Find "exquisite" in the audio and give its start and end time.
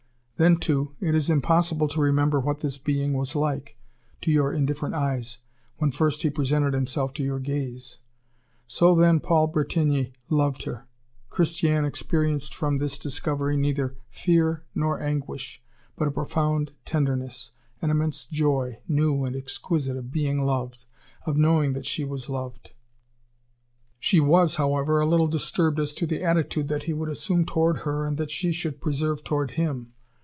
19.35-19.95